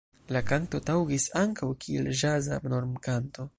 [0.35, 3.49] La kanto taŭgis ankaŭ kiel ĵaza normkanto.